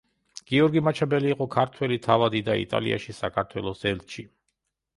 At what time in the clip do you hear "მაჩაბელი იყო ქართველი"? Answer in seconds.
0.87-1.99